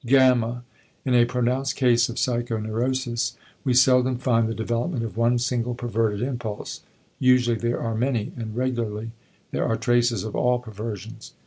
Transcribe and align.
Gamma. 0.03 0.63
In 1.05 1.13
a 1.13 1.25
pronounced 1.25 1.75
case 1.75 2.09
of 2.09 2.15
psychoneurosis 2.15 3.35
we 3.63 3.75
seldom 3.75 4.17
find 4.17 4.47
the 4.49 4.55
development 4.55 5.03
of 5.05 5.15
one 5.15 5.37
single 5.37 5.75
perverted 5.75 6.23
impulse; 6.23 6.81
usually 7.19 7.55
there 7.57 7.79
are 7.79 7.93
many 7.93 8.31
and 8.35 8.55
regularly 8.55 9.11
there 9.51 9.67
are 9.67 9.77
traces 9.77 10.23
of 10.23 10.35
all 10.35 10.57
perversions. 10.57 11.33